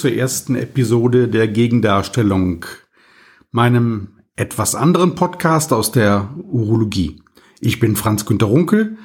Zur 0.00 0.14
ersten 0.14 0.54
Episode 0.54 1.28
der 1.28 1.46
Gegendarstellung, 1.46 2.64
meinem 3.50 4.22
etwas 4.34 4.74
anderen 4.74 5.14
Podcast 5.14 5.74
aus 5.74 5.92
der 5.92 6.34
Urologie. 6.42 7.20
Ich 7.60 7.80
bin 7.80 7.96
Franz 7.96 8.24
Günter 8.24 8.46
Runkel 8.46 8.96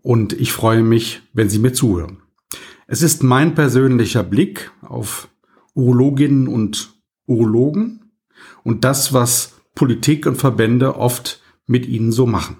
und 0.00 0.32
ich 0.32 0.54
freue 0.54 0.82
mich, 0.82 1.20
wenn 1.34 1.50
Sie 1.50 1.58
mir 1.58 1.74
zuhören. 1.74 2.22
Es 2.86 3.02
ist 3.02 3.22
mein 3.22 3.54
persönlicher 3.54 4.22
Blick 4.22 4.70
auf 4.80 5.28
Urologinnen 5.74 6.48
und 6.48 6.94
Urologen 7.26 8.10
und 8.64 8.84
das, 8.84 9.12
was 9.12 9.60
Politik 9.74 10.24
und 10.24 10.36
Verbände 10.36 10.96
oft 10.96 11.42
mit 11.66 11.84
ihnen 11.84 12.10
so 12.10 12.26
machen. 12.26 12.56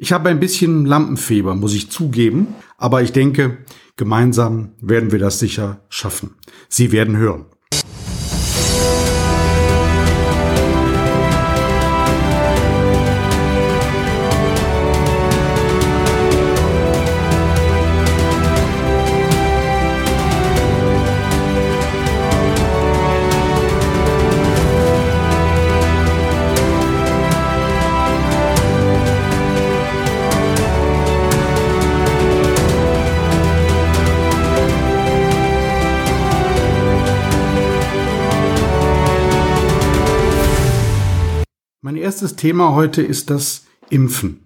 Ich 0.00 0.12
habe 0.12 0.28
ein 0.28 0.38
bisschen 0.38 0.86
Lampenfieber, 0.86 1.56
muss 1.56 1.74
ich 1.74 1.90
zugeben, 1.90 2.54
aber 2.76 3.02
ich 3.02 3.10
denke, 3.10 3.58
gemeinsam 3.96 4.70
werden 4.80 5.10
wir 5.10 5.18
das 5.18 5.40
sicher 5.40 5.80
schaffen. 5.88 6.36
Sie 6.68 6.92
werden 6.92 7.16
hören. 7.16 7.46
Mein 41.88 41.96
erstes 41.96 42.36
Thema 42.36 42.74
heute 42.74 43.00
ist 43.00 43.30
das 43.30 43.64
Impfen. 43.88 44.40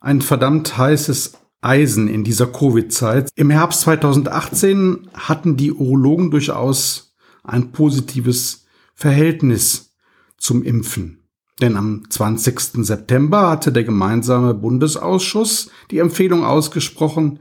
Ein 0.00 0.20
verdammt 0.20 0.76
heißes 0.76 1.34
Eisen 1.60 2.08
in 2.08 2.24
dieser 2.24 2.48
Covid-Zeit. 2.48 3.30
Im 3.36 3.48
Herbst 3.48 3.82
2018 3.82 5.08
hatten 5.14 5.56
die 5.56 5.70
Urologen 5.70 6.32
durchaus 6.32 7.14
ein 7.44 7.70
positives 7.70 8.66
Verhältnis 8.92 9.94
zum 10.36 10.64
Impfen. 10.64 11.20
Denn 11.60 11.76
am 11.76 12.10
20. 12.10 12.84
September 12.84 13.48
hatte 13.48 13.70
der 13.70 13.84
gemeinsame 13.84 14.52
Bundesausschuss 14.52 15.70
die 15.92 15.98
Empfehlung 15.98 16.44
ausgesprochen, 16.44 17.38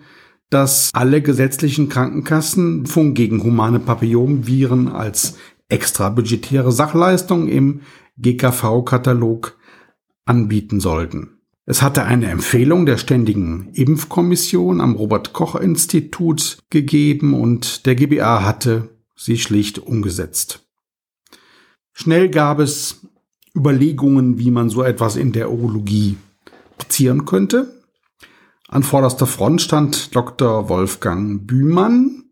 dass 0.51 0.91
alle 0.93 1.23
gesetzlichen 1.23 1.89
Krankenkassen 1.89 2.81
Impfung 2.81 3.15
gegen 3.15 3.41
humane 3.41 3.79
Papillomviren 3.79 4.89
als 4.89 5.37
extra 5.69 6.09
budgetäre 6.09 6.71
Sachleistung 6.71 7.47
im 7.47 7.81
GKV-Katalog 8.17 9.57
anbieten 10.25 10.79
sollten. 10.79 11.41
Es 11.65 11.81
hatte 11.81 12.03
eine 12.03 12.29
Empfehlung 12.29 12.85
der 12.85 12.97
Ständigen 12.97 13.69
Impfkommission 13.73 14.81
am 14.81 14.95
Robert 14.95 15.33
Koch 15.33 15.55
Institut 15.55 16.57
gegeben 16.69 17.33
und 17.33 17.85
der 17.85 17.95
GBA 17.95 18.43
hatte 18.43 18.89
sie 19.15 19.37
schlicht 19.37 19.79
umgesetzt. 19.79 20.65
Schnell 21.93 22.29
gab 22.29 22.59
es 22.59 23.07
Überlegungen, 23.55 24.39
wie 24.39 24.51
man 24.51 24.69
so 24.69 24.81
etwas 24.83 25.15
in 25.15 25.31
der 25.31 25.51
Urologie 25.51 26.17
platzieren 26.77 27.25
könnte. 27.25 27.81
An 28.67 28.83
vorderster 28.83 29.27
Front 29.27 29.61
stand 29.61 30.15
Dr. 30.15 30.69
Wolfgang 30.69 31.45
Bühmann, 31.45 32.30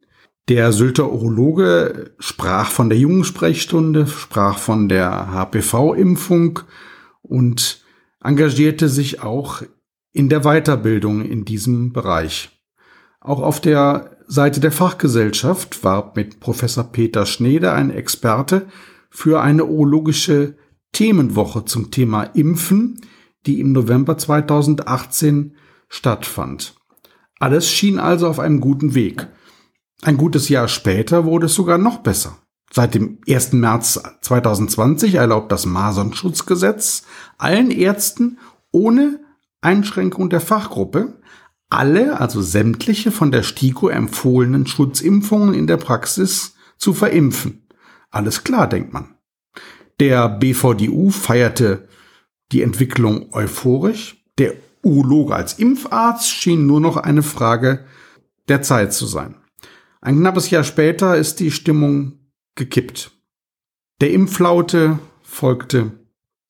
der 0.49 0.71
Sylter 0.71 1.11
Urologe 1.11 2.15
sprach 2.17 2.71
von 2.71 2.89
der 2.89 2.97
Jungensprechstunde, 2.97 4.07
sprach 4.07 4.57
von 4.57 4.89
der 4.89 5.31
HPV-Impfung 5.31 6.61
und 7.21 7.83
engagierte 8.19 8.89
sich 8.89 9.21
auch 9.21 9.61
in 10.11 10.27
der 10.27 10.41
Weiterbildung 10.41 11.23
in 11.23 11.45
diesem 11.45 11.93
Bereich. 11.93 12.49
Auch 13.21 13.41
auf 13.41 13.61
der 13.61 14.17
Seite 14.25 14.59
der 14.59 14.71
Fachgesellschaft 14.71 15.83
war 15.83 16.13
mit 16.15 16.39
Professor 16.39 16.85
Peter 16.85 17.27
Schnede 17.27 17.71
ein 17.71 17.91
Experte 17.91 18.67
für 19.11 19.41
eine 19.41 19.65
urologische 19.65 20.55
Themenwoche 20.93 21.65
zum 21.65 21.91
Thema 21.91 22.23
Impfen, 22.23 23.01
die 23.45 23.59
im 23.59 23.71
November 23.71 24.17
2018 24.17 25.55
stattfand. 25.89 26.75
Alles 27.39 27.69
schien 27.69 27.99
also 27.99 28.27
auf 28.27 28.39
einem 28.39 28.61
guten 28.61 28.95
Weg. 28.95 29.27
Ein 30.01 30.17
gutes 30.17 30.49
Jahr 30.49 30.67
später 30.67 31.25
wurde 31.25 31.47
es 31.47 31.55
sogar 31.55 31.77
noch 31.77 31.99
besser. 31.99 32.37
Seit 32.71 32.93
dem 32.93 33.19
1. 33.27 33.53
März 33.53 34.01
2020 34.21 35.15
erlaubt 35.15 35.51
das 35.51 35.65
Masernschutzgesetz 35.65 37.03
allen 37.37 37.71
Ärzten 37.71 38.37
ohne 38.71 39.19
Einschränkung 39.61 40.29
der 40.29 40.41
Fachgruppe 40.41 41.19
alle, 41.69 42.19
also 42.19 42.41
sämtliche 42.41 43.11
von 43.11 43.31
der 43.31 43.43
STIKO 43.43 43.89
empfohlenen 43.89 44.65
Schutzimpfungen 44.65 45.53
in 45.53 45.67
der 45.67 45.77
Praxis 45.77 46.55
zu 46.77 46.93
verimpfen. 46.93 47.67
Alles 48.09 48.43
klar, 48.43 48.67
denkt 48.67 48.91
man. 48.93 49.15
Der 49.99 50.29
BVDU 50.29 51.09
feierte 51.11 51.87
die 52.51 52.63
Entwicklung 52.63 53.31
euphorisch. 53.33 54.23
Der 54.39 54.53
Urologe 54.81 55.35
als 55.35 55.59
Impfarzt 55.59 56.29
schien 56.29 56.65
nur 56.65 56.79
noch 56.79 56.97
eine 56.97 57.21
Frage 57.21 57.85
der 58.47 58.61
Zeit 58.61 58.93
zu 58.93 59.05
sein. 59.05 59.35
Ein 60.01 60.19
knappes 60.19 60.49
Jahr 60.49 60.63
später 60.63 61.17
ist 61.17 61.41
die 61.41 61.51
Stimmung 61.51 62.19
gekippt. 62.55 63.11
Der 63.99 64.11
Impflaute 64.11 64.99
folgte 65.23 65.91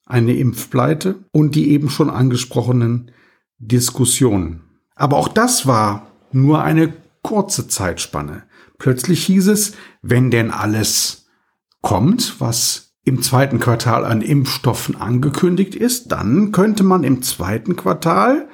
eine 0.06 0.36
Impfpleite 0.36 1.26
und 1.32 1.56
die 1.56 1.72
eben 1.72 1.90
schon 1.90 2.12
angesprochenen 2.12 3.12
Diskussionen. 3.58 4.62
Aber 4.96 5.18
auch 5.18 5.28
das 5.28 5.66
war 5.66 6.12
nur 6.32 6.64
eine 6.64 6.94
kurze 7.24 7.68
Zeitspanne. 7.68 8.44
Plötzlich 8.78 9.26
hieß 9.26 9.48
es, 9.48 9.74
wenn 10.04 10.30
denn 10.30 10.52
alles 10.52 11.28
kommt, 11.82 12.40
was 12.40 12.94
im 13.04 13.24
zweiten 13.24 13.60
Quartal 13.60 14.06
an 14.06 14.22
Impfstoffen 14.22 14.96
angekündigt 14.96 15.74
ist, 15.74 16.12
dann 16.12 16.52
könnte 16.52 16.84
man 16.84 17.04
im 17.04 17.24
zweiten 17.24 17.76
Quartal 17.76 18.48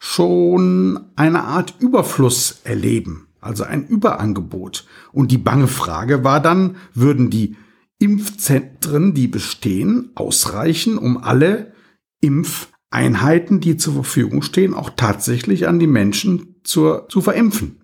schon 0.00 1.12
eine 1.14 1.44
Art 1.44 1.74
Überfluss 1.78 2.60
erleben 2.64 3.28
also 3.44 3.64
ein 3.64 3.86
Überangebot. 3.86 4.86
Und 5.12 5.30
die 5.30 5.38
bange 5.38 5.68
Frage 5.68 6.24
war 6.24 6.40
dann, 6.40 6.76
würden 6.94 7.30
die 7.30 7.56
Impfzentren, 7.98 9.14
die 9.14 9.28
bestehen, 9.28 10.10
ausreichen, 10.14 10.98
um 10.98 11.16
alle 11.16 11.72
Impfeinheiten, 12.20 13.60
die 13.60 13.76
zur 13.76 13.94
Verfügung 13.94 14.42
stehen, 14.42 14.74
auch 14.74 14.90
tatsächlich 14.96 15.68
an 15.68 15.78
die 15.78 15.86
Menschen 15.86 16.56
zur, 16.64 17.08
zu 17.08 17.20
verimpfen. 17.20 17.80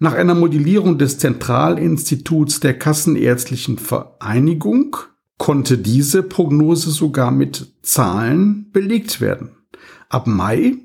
Nach 0.00 0.14
einer 0.14 0.34
Modellierung 0.34 0.98
des 0.98 1.18
Zentralinstituts 1.18 2.60
der 2.60 2.78
Kassenärztlichen 2.78 3.78
Vereinigung 3.78 4.96
konnte 5.38 5.78
diese 5.78 6.22
Prognose 6.22 6.90
sogar 6.90 7.30
mit 7.30 7.74
Zahlen 7.82 8.70
belegt 8.70 9.20
werden. 9.20 9.50
Ab 10.08 10.26
Mai 10.26 10.76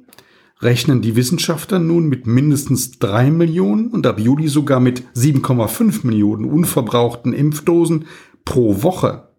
rechnen 0.64 1.02
die 1.02 1.16
Wissenschaftler 1.16 1.80
nun 1.80 2.08
mit 2.08 2.28
mindestens 2.28 3.00
drei 3.00 3.30
Millionen 3.32 3.88
und 3.90 4.08
ab 4.08 4.20
Juli 4.20 4.48
sogar 4.48 4.80
mit 4.80 5.04
7,5 5.16 6.06
Millionen 6.06 6.46
unverbrauchten 6.46 7.34
Impfdosen 7.34 8.06
pro 8.46 8.84
Woche. 8.84 9.30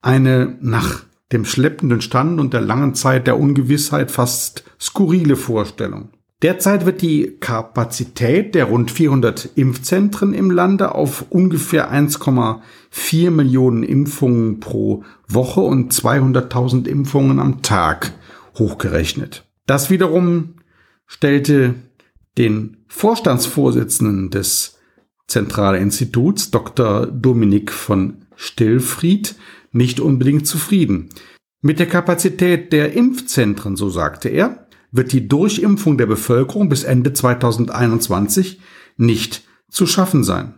Eine 0.00 0.56
nach 0.60 1.04
dem 1.32 1.44
schleppenden 1.44 2.00
Stand 2.00 2.40
und 2.40 2.54
der 2.54 2.60
langen 2.60 2.94
Zeit 2.94 3.26
der 3.26 3.38
Ungewissheit 3.38 4.10
fast 4.10 4.64
skurrile 4.80 5.36
Vorstellung. 5.36 6.10
Derzeit 6.40 6.86
wird 6.86 7.02
die 7.02 7.36
Kapazität 7.40 8.54
der 8.54 8.66
rund 8.66 8.92
400 8.92 9.50
Impfzentren 9.56 10.34
im 10.34 10.52
Lande 10.52 10.94
auf 10.94 11.26
ungefähr 11.30 11.92
1,4 11.92 13.30
Millionen 13.32 13.82
Impfungen 13.82 14.60
pro 14.60 15.02
Woche 15.26 15.60
und 15.60 15.92
200.000 15.92 16.86
Impfungen 16.86 17.40
am 17.40 17.62
Tag 17.62 18.12
hochgerechnet. 18.56 19.47
Das 19.68 19.90
wiederum 19.90 20.54
stellte 21.06 21.74
den 22.38 22.78
Vorstandsvorsitzenden 22.88 24.30
des 24.30 24.78
Zentralinstituts, 25.26 26.50
Dr. 26.50 27.06
Dominik 27.06 27.70
von 27.70 28.24
Stillfried, 28.34 29.34
nicht 29.70 30.00
unbedingt 30.00 30.46
zufrieden. 30.46 31.10
Mit 31.60 31.78
der 31.80 31.86
Kapazität 31.86 32.72
der 32.72 32.94
Impfzentren, 32.94 33.76
so 33.76 33.90
sagte 33.90 34.30
er, 34.30 34.68
wird 34.90 35.12
die 35.12 35.28
Durchimpfung 35.28 35.98
der 35.98 36.06
Bevölkerung 36.06 36.70
bis 36.70 36.84
Ende 36.84 37.12
2021 37.12 38.60
nicht 38.96 39.46
zu 39.68 39.86
schaffen 39.86 40.24
sein. 40.24 40.54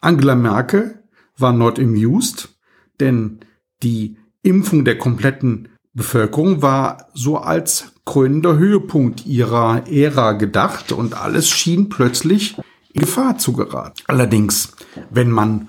Angela 0.00 0.34
Merkel 0.34 1.04
war 1.36 1.52
not 1.52 1.78
amused, 1.78 2.56
denn 3.00 3.40
die 3.82 4.16
Impfung 4.40 4.86
der 4.86 4.96
kompletten 4.96 5.68
Bevölkerung 5.94 6.60
war 6.60 7.08
so 7.14 7.38
als 7.38 7.92
krönender 8.04 8.58
Höhepunkt 8.58 9.26
ihrer 9.26 9.88
Ära 9.88 10.32
gedacht 10.32 10.92
und 10.92 11.14
alles 11.14 11.48
schien 11.48 11.88
plötzlich 11.88 12.56
in 12.92 13.00
Gefahr 13.00 13.38
zu 13.38 13.52
geraten. 13.52 14.02
Allerdings, 14.06 14.72
wenn 15.10 15.30
man 15.30 15.68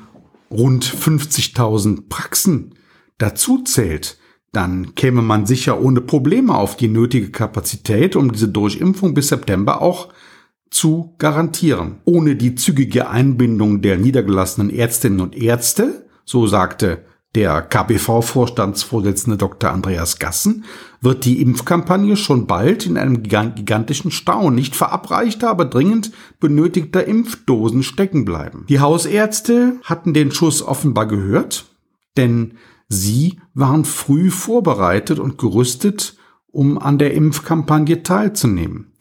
rund 0.49 0.83
50.000 0.83 2.09
Praxen 2.09 2.75
dazu 3.17 3.63
zählt, 3.63 4.17
dann 4.51 4.95
käme 4.95 5.21
man 5.21 5.45
sicher 5.45 5.81
ohne 5.81 6.01
Probleme 6.01 6.55
auf 6.55 6.75
die 6.77 6.87
nötige 6.87 7.29
Kapazität, 7.29 8.15
um 8.15 8.31
diese 8.31 8.47
Durchimpfung 8.47 9.13
bis 9.13 9.27
September 9.27 9.81
auch 9.81 10.09
zu 10.69 11.13
garantieren. 11.17 11.97
Ohne 12.05 12.35
die 12.35 12.55
zügige 12.55 13.09
Einbindung 13.09 13.81
der 13.81 13.97
niedergelassenen 13.97 14.69
Ärztinnen 14.69 15.19
und 15.21 15.35
Ärzte, 15.35 16.07
so 16.25 16.47
sagte 16.47 17.05
der 17.35 17.61
KBV-Vorstandsvorsitzende 17.61 19.37
Dr. 19.37 19.71
Andreas 19.71 20.19
Gassen, 20.19 20.63
wird 21.01 21.25
die 21.25 21.41
Impfkampagne 21.41 22.15
schon 22.15 22.47
bald 22.47 22.85
in 22.85 22.97
einem 22.97 23.21
gigantischen 23.21 24.09
Stau 24.09 24.49
nicht 24.49 24.75
verabreichter, 24.75 25.49
aber 25.49 25.65
dringend 25.65 26.11
benötigter 26.39 27.05
Impfdosen 27.05 27.83
stecken 27.83 28.25
bleiben. 28.25 28.65
Die 28.69 28.79
Hausärzte 28.79 29.77
hatten 29.83 30.13
den 30.13 30.31
Schuss 30.31 30.63
offenbar 30.63 31.07
gehört, 31.07 31.65
denn 32.17 32.53
sie 32.87 33.39
waren 33.53 33.85
früh 33.85 34.31
vorbereitet 34.31 35.19
und 35.19 35.37
gerüstet, 35.37 36.17
um 36.47 36.77
an 36.77 36.97
der 36.97 37.13
Impfkampagne 37.13 38.01
teilzunehmen. 38.01 38.93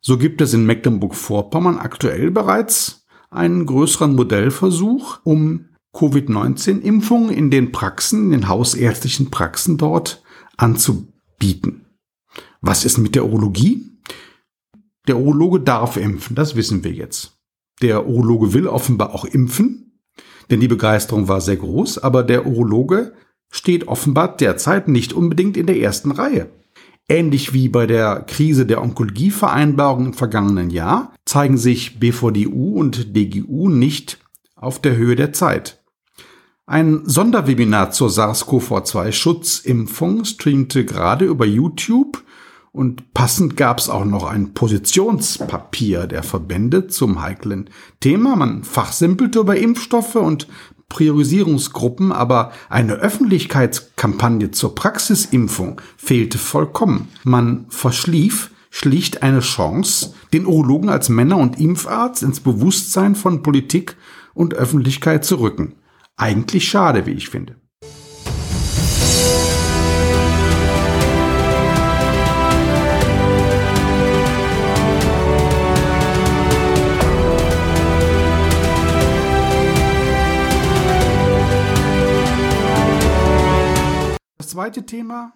So 0.00 0.18
gibt 0.18 0.40
es 0.40 0.54
in 0.54 0.66
Mecklenburg-Vorpommern 0.66 1.78
aktuell 1.78 2.30
bereits 2.30 3.06
einen 3.30 3.66
größeren 3.66 4.14
Modellversuch, 4.14 5.20
um 5.24 5.67
Covid-19-Impfungen 5.98 7.30
in 7.30 7.50
den 7.50 7.72
Praxen, 7.72 8.26
in 8.26 8.30
den 8.30 8.48
hausärztlichen 8.48 9.30
Praxen 9.30 9.78
dort 9.78 10.22
anzubieten. 10.56 11.86
Was 12.60 12.84
ist 12.84 12.98
mit 12.98 13.16
der 13.16 13.24
Urologie? 13.24 13.90
Der 15.08 15.18
Urologe 15.18 15.60
darf 15.60 15.96
impfen, 15.96 16.36
das 16.36 16.54
wissen 16.54 16.84
wir 16.84 16.92
jetzt. 16.92 17.38
Der 17.82 18.06
Urologe 18.06 18.52
will 18.52 18.68
offenbar 18.68 19.12
auch 19.12 19.24
impfen, 19.24 20.00
denn 20.50 20.60
die 20.60 20.68
Begeisterung 20.68 21.26
war 21.26 21.40
sehr 21.40 21.56
groß, 21.56 21.98
aber 21.98 22.22
der 22.22 22.46
Urologe 22.46 23.14
steht 23.50 23.88
offenbar 23.88 24.36
derzeit 24.36 24.86
nicht 24.86 25.12
unbedingt 25.12 25.56
in 25.56 25.66
der 25.66 25.78
ersten 25.78 26.12
Reihe. 26.12 26.50
Ähnlich 27.08 27.54
wie 27.54 27.68
bei 27.68 27.86
der 27.86 28.20
Krise 28.20 28.66
der 28.66 28.82
Onkologievereinbarung 28.82 30.06
im 30.06 30.14
vergangenen 30.14 30.70
Jahr 30.70 31.14
zeigen 31.24 31.56
sich 31.56 31.98
BVDU 31.98 32.78
und 32.78 33.16
DGU 33.16 33.68
nicht 33.68 34.18
auf 34.54 34.80
der 34.80 34.96
Höhe 34.96 35.16
der 35.16 35.32
Zeit. 35.32 35.77
Ein 36.68 37.02
Sonderwebinar 37.06 37.90
zur 37.92 38.10
SARS-CoV-2-Schutzimpfung 38.10 40.26
streamte 40.26 40.84
gerade 40.84 41.24
über 41.24 41.46
YouTube 41.46 42.22
und 42.72 43.14
passend 43.14 43.56
gab 43.56 43.78
es 43.78 43.88
auch 43.88 44.04
noch 44.04 44.24
ein 44.24 44.52
Positionspapier 44.52 46.06
der 46.06 46.22
Verbände 46.22 46.88
zum 46.88 47.22
heiklen 47.22 47.70
Thema. 48.00 48.36
Man 48.36 48.64
fachsimpelte 48.64 49.38
über 49.38 49.56
Impfstoffe 49.56 50.16
und 50.16 50.46
Priorisierungsgruppen, 50.90 52.12
aber 52.12 52.52
eine 52.68 52.96
Öffentlichkeitskampagne 52.96 54.50
zur 54.50 54.74
Praxisimpfung 54.74 55.80
fehlte 55.96 56.36
vollkommen. 56.36 57.08
Man 57.24 57.64
verschlief 57.70 58.50
schlicht 58.68 59.22
eine 59.22 59.40
Chance, 59.40 60.12
den 60.34 60.44
Urologen 60.44 60.90
als 60.90 61.08
Männer- 61.08 61.38
und 61.38 61.58
Impfarzt 61.58 62.22
ins 62.22 62.40
Bewusstsein 62.40 63.14
von 63.14 63.42
Politik 63.42 63.96
und 64.34 64.52
Öffentlichkeit 64.52 65.24
zu 65.24 65.36
rücken. 65.36 65.72
Eigentlich 66.20 66.68
schade, 66.68 67.06
wie 67.06 67.12
ich 67.12 67.28
finde. 67.28 67.54
Das 84.38 84.48
zweite 84.48 84.84
Thema 84.84 85.32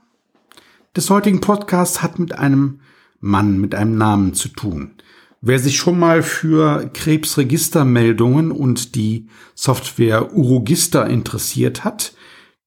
des 0.96 1.08
heutigen 1.10 1.40
Podcasts 1.40 2.02
hat 2.02 2.18
mit 2.18 2.36
einem 2.36 2.80
Mann 3.20 3.60
mit 3.60 3.76
einem 3.76 3.96
Namen 3.96 4.34
zu 4.34 4.48
tun. 4.48 4.96
Wer 5.44 5.58
sich 5.58 5.76
schon 5.76 5.98
mal 5.98 6.22
für 6.22 6.88
Krebsregistermeldungen 6.94 8.52
und 8.52 8.94
die 8.94 9.28
Software 9.56 10.32
Urogista 10.32 11.02
interessiert 11.02 11.82
hat, 11.82 12.14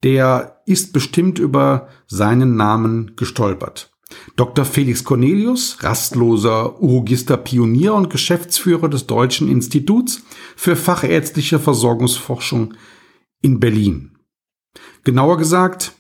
der 0.04 0.62
ist 0.66 0.92
bestimmt 0.92 1.40
über 1.40 1.88
seinen 2.06 2.58
Namen 2.58 3.16
gestolpert. 3.16 3.92
Dr. 4.36 4.66
Felix 4.66 5.06
Cornelius, 5.06 5.78
rastloser 5.84 6.82
Urogister-Pionier 6.82 7.94
und 7.94 8.10
Geschäftsführer 8.10 8.90
des 8.90 9.08
Deutschen 9.08 9.50
Instituts 9.50 10.24
für 10.58 10.76
fachärztliche 10.76 11.60
Versorgungsforschung 11.60 12.74
in 13.42 13.62
Berlin. 13.62 14.18
Genauer 15.06 15.38
gesagt, 15.38 15.94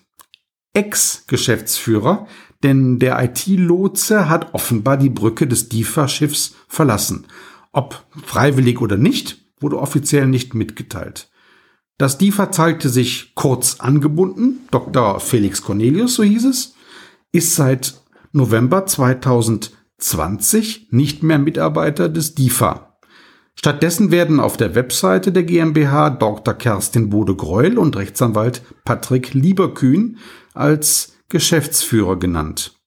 Ex-Geschäftsführer 0.73 2.27
denn 2.63 2.99
der 2.99 3.21
IT-Lotse 3.23 4.29
hat 4.29 4.53
offenbar 4.53 4.97
die 4.97 5.09
Brücke 5.09 5.47
des 5.47 5.69
DIFA-Schiffs 5.69 6.55
verlassen. 6.67 7.25
Ob 7.71 8.05
freiwillig 8.23 8.81
oder 8.81 8.97
nicht, 8.97 9.43
wurde 9.59 9.79
offiziell 9.79 10.27
nicht 10.27 10.53
mitgeteilt. 10.53 11.29
Das 11.97 12.17
DIFA 12.17 12.51
zeigte 12.51 12.89
sich 12.89 13.33
kurz 13.35 13.79
angebunden, 13.79 14.67
Dr. 14.71 15.19
Felix 15.19 15.61
Cornelius, 15.61 16.15
so 16.15 16.23
hieß 16.23 16.45
es, 16.45 16.75
ist 17.31 17.55
seit 17.55 18.01
November 18.33 18.85
2020 18.85 20.89
nicht 20.91 21.23
mehr 21.23 21.39
Mitarbeiter 21.39 22.09
des 22.09 22.35
DIFA. 22.35 22.97
Stattdessen 23.57 24.11
werden 24.11 24.41
auf 24.41 24.57
der 24.57 24.75
Webseite 24.75 25.31
der 25.31 25.43
GmbH 25.43 26.09
Dr. 26.09 26.53
Kerstin 26.53 27.09
Bode-Greuel 27.09 27.77
und 27.77 27.95
Rechtsanwalt 27.95 28.61
Patrick 28.83 29.33
Lieberkühn 29.33 30.17
als 30.53 31.14
Geschäftsführer 31.29 32.17
genannt. 32.17 32.79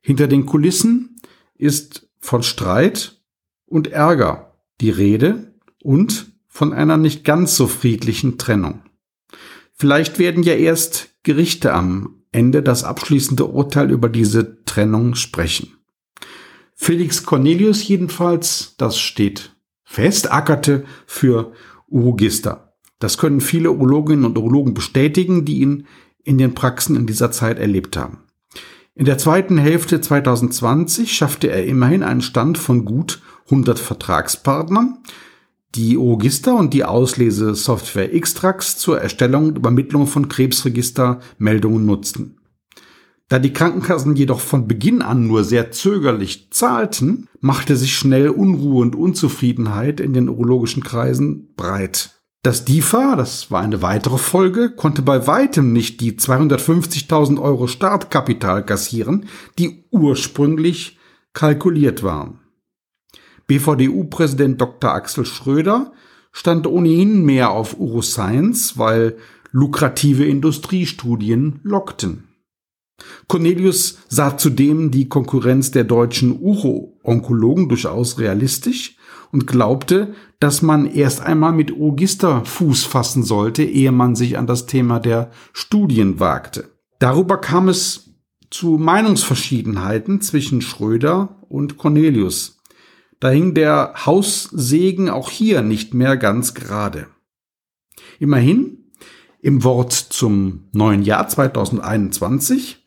Hinter 0.00 0.26
den 0.26 0.46
Kulissen 0.46 1.20
ist 1.54 2.08
von 2.18 2.42
Streit 2.42 3.20
und 3.66 3.88
Ärger 3.88 4.54
die 4.80 4.90
Rede 4.90 5.54
und 5.82 6.32
von 6.48 6.72
einer 6.72 6.96
nicht 6.96 7.24
ganz 7.24 7.56
so 7.56 7.66
friedlichen 7.66 8.38
Trennung. 8.38 8.82
Vielleicht 9.72 10.18
werden 10.18 10.42
ja 10.42 10.54
erst 10.54 11.14
Gerichte 11.22 11.72
am 11.72 12.22
Ende 12.32 12.62
das 12.62 12.84
abschließende 12.84 13.46
Urteil 13.46 13.90
über 13.90 14.08
diese 14.08 14.64
Trennung 14.64 15.14
sprechen. 15.14 15.76
Felix 16.74 17.24
Cornelius 17.24 17.86
jedenfalls, 17.86 18.74
das 18.78 18.98
steht 18.98 19.54
fest, 19.84 20.32
ackerte 20.32 20.84
für 21.06 21.52
Urogista. 21.88 22.74
Das 22.98 23.18
können 23.18 23.40
viele 23.40 23.72
Urologinnen 23.72 24.24
und 24.24 24.38
Urologen 24.38 24.74
bestätigen, 24.74 25.44
die 25.44 25.60
ihn 25.60 25.86
in 26.24 26.38
den 26.38 26.54
Praxen 26.54 26.96
in 26.96 27.06
dieser 27.06 27.30
Zeit 27.30 27.58
erlebt 27.58 27.96
haben. 27.96 28.18
In 28.94 29.06
der 29.06 29.18
zweiten 29.18 29.56
Hälfte 29.56 30.00
2020 30.00 31.12
schaffte 31.12 31.48
er 31.50 31.64
immerhin 31.64 32.02
einen 32.02 32.22
Stand 32.22 32.58
von 32.58 32.84
gut 32.84 33.22
100 33.46 33.78
Vertragspartnern, 33.78 34.98
die 35.74 35.96
Ogista 35.96 36.52
und 36.52 36.74
die 36.74 36.84
Auslesesoftware 36.84 38.20
Xtrax 38.20 38.76
zur 38.76 39.00
Erstellung 39.00 39.46
und 39.46 39.58
Übermittlung 39.58 40.06
von 40.06 40.28
Krebsregistermeldungen 40.28 41.86
nutzten. 41.86 42.36
Da 43.28 43.38
die 43.38 43.52
Krankenkassen 43.52 44.16
jedoch 44.16 44.40
von 44.40 44.66
Beginn 44.66 45.02
an 45.02 45.28
nur 45.28 45.44
sehr 45.44 45.70
zögerlich 45.70 46.48
zahlten, 46.50 47.28
machte 47.40 47.76
sich 47.76 47.96
schnell 47.96 48.28
Unruhe 48.28 48.82
und 48.82 48.96
Unzufriedenheit 48.96 50.00
in 50.00 50.12
den 50.12 50.28
urologischen 50.28 50.82
Kreisen 50.82 51.54
breit. 51.54 52.19
Das 52.42 52.64
DIFA, 52.64 53.16
das 53.16 53.50
war 53.50 53.60
eine 53.60 53.82
weitere 53.82 54.16
Folge, 54.16 54.70
konnte 54.70 55.02
bei 55.02 55.26
weitem 55.26 55.74
nicht 55.74 56.00
die 56.00 56.12
250.000 56.12 57.38
Euro 57.38 57.66
Startkapital 57.66 58.64
kassieren, 58.64 59.26
die 59.58 59.84
ursprünglich 59.90 60.98
kalkuliert 61.34 62.02
waren. 62.02 62.40
BVDU-Präsident 63.46 64.58
Dr. 64.58 64.90
Axel 64.90 65.26
Schröder 65.26 65.92
stand 66.32 66.66
ohnehin 66.66 67.24
mehr 67.26 67.50
auf 67.50 67.78
Uroscience, 67.78 68.78
weil 68.78 69.18
lukrative 69.50 70.24
Industriestudien 70.24 71.60
lockten. 71.62 72.28
Cornelius 73.28 73.98
sah 74.08 74.38
zudem 74.38 74.90
die 74.90 75.08
Konkurrenz 75.10 75.72
der 75.72 75.84
deutschen 75.84 76.40
Uro-Onkologen 76.40 77.68
durchaus 77.68 78.18
realistisch 78.18 78.96
und 79.32 79.46
glaubte, 79.46 80.14
dass 80.40 80.62
man 80.62 80.86
erst 80.86 81.20
einmal 81.20 81.52
mit 81.52 81.76
Ogister 81.76 82.44
Fuß 82.44 82.84
fassen 82.84 83.22
sollte, 83.22 83.62
ehe 83.62 83.92
man 83.92 84.16
sich 84.16 84.38
an 84.38 84.46
das 84.46 84.66
Thema 84.66 85.00
der 85.00 85.30
Studien 85.52 86.20
wagte. 86.20 86.70
Darüber 86.98 87.38
kam 87.38 87.68
es 87.68 88.14
zu 88.50 88.78
Meinungsverschiedenheiten 88.78 90.20
zwischen 90.20 90.60
Schröder 90.60 91.40
und 91.48 91.76
Cornelius. 91.76 92.58
Da 93.20 93.30
hing 93.30 93.54
der 93.54 93.94
Haussegen 94.06 95.10
auch 95.10 95.30
hier 95.30 95.62
nicht 95.62 95.94
mehr 95.94 96.16
ganz 96.16 96.54
gerade. 96.54 97.06
Immerhin, 98.18 98.90
im 99.40 99.62
Wort 99.64 99.92
zum 99.92 100.68
neuen 100.72 101.02
Jahr 101.02 101.28
2021 101.28 102.79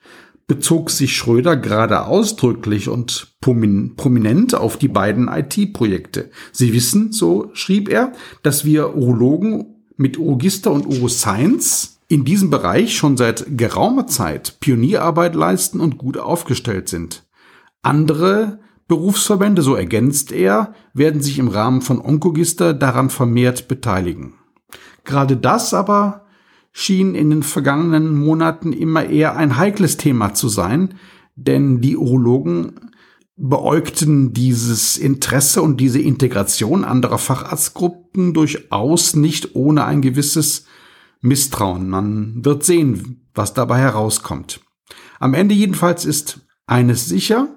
bezog 0.47 0.89
sich 0.91 1.15
Schröder 1.15 1.55
gerade 1.55 2.05
ausdrücklich 2.05 2.89
und 2.89 3.35
prominent 3.41 4.55
auf 4.55 4.77
die 4.77 4.87
beiden 4.87 5.27
IT-Projekte. 5.27 6.31
Sie 6.51 6.73
wissen, 6.73 7.11
so 7.11 7.49
schrieb 7.53 7.89
er, 7.89 8.13
dass 8.41 8.65
wir 8.65 8.95
Urologen 8.95 9.85
mit 9.95 10.17
Urgister 10.17 10.71
und 10.71 10.85
Uroscience 10.85 11.99
in 12.07 12.25
diesem 12.25 12.49
Bereich 12.49 12.95
schon 12.95 13.17
seit 13.17 13.57
geraumer 13.57 14.07
Zeit 14.07 14.59
Pionierarbeit 14.59 15.35
leisten 15.35 15.79
und 15.79 15.97
gut 15.97 16.17
aufgestellt 16.17 16.89
sind. 16.89 17.23
Andere 17.81 18.59
Berufsverbände, 18.87 19.61
so 19.61 19.75
ergänzt 19.75 20.31
er, 20.31 20.73
werden 20.93 21.21
sich 21.21 21.39
im 21.39 21.47
Rahmen 21.47 21.81
von 21.81 21.99
Onkogister 22.01 22.73
daran 22.73 23.09
vermehrt 23.09 23.67
beteiligen. 23.67 24.35
Gerade 25.05 25.37
das 25.37 25.73
aber 25.73 26.22
schien 26.73 27.15
in 27.15 27.29
den 27.29 27.43
vergangenen 27.43 28.13
Monaten 28.13 28.73
immer 28.73 29.05
eher 29.05 29.37
ein 29.37 29.57
heikles 29.57 29.95
Thema 29.97 30.33
zu 30.33 30.49
sein, 30.49 30.95
denn 31.35 31.79
die 31.81 31.95
Urologen 31.95 32.91
beäugten 33.35 34.33
dieses 34.33 34.97
Interesse 34.97 35.61
und 35.61 35.79
diese 35.79 35.99
Integration 36.01 36.83
anderer 36.83 37.17
Facharztgruppen 37.17 38.33
durchaus 38.33 39.15
nicht 39.15 39.55
ohne 39.55 39.85
ein 39.85 40.01
gewisses 40.01 40.65
Misstrauen. 41.21 41.89
Man 41.89 42.43
wird 42.43 42.63
sehen, 42.63 43.27
was 43.33 43.53
dabei 43.53 43.79
herauskommt. 43.79 44.61
Am 45.19 45.33
Ende 45.33 45.55
jedenfalls 45.55 46.05
ist 46.05 46.41
eines 46.67 47.07
sicher, 47.07 47.47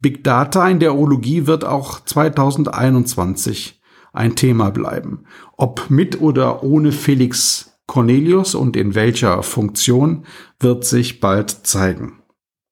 Big 0.00 0.24
Data 0.24 0.68
in 0.68 0.80
der 0.80 0.94
Urologie 0.94 1.46
wird 1.46 1.64
auch 1.64 2.04
2021 2.04 3.80
ein 4.12 4.34
Thema 4.34 4.70
bleiben. 4.70 5.24
Ob 5.56 5.90
mit 5.90 6.20
oder 6.20 6.64
ohne 6.64 6.90
Felix 6.90 7.71
Cornelius 7.86 8.54
und 8.54 8.76
in 8.76 8.94
welcher 8.94 9.42
Funktion 9.42 10.24
wird 10.60 10.84
sich 10.84 11.20
bald 11.20 11.50
zeigen. 11.50 12.22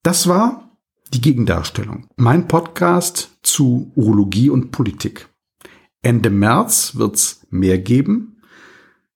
Das 0.03 0.29
war 0.29 0.79
die 1.13 1.21
Gegendarstellung. 1.21 2.09
Mein 2.17 2.49
Podcast 2.49 3.39
zu 3.43 3.93
Urologie 3.95 4.51
und 4.51 4.71
Politik. 4.71 5.29
Ende 6.03 6.31
März 6.31 6.95
wird's 6.95 7.47
mehr 7.51 7.79
geben. 7.79 8.41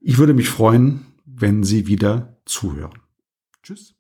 Ich 0.01 0.19
würde 0.19 0.35
mich 0.35 0.49
freuen, 0.49 1.07
wenn 1.25 1.65
Sie 1.65 1.87
wieder 1.87 2.37
zuhören. 2.45 2.99
Tschüss. 3.63 3.95